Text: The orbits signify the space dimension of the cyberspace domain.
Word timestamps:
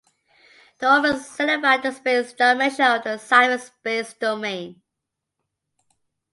The 0.79 0.91
orbits 0.91 1.27
signify 1.27 1.77
the 1.77 1.91
space 1.91 2.33
dimension 2.33 2.85
of 2.85 3.03
the 3.03 3.09
cyberspace 3.17 4.17
domain. 4.17 4.81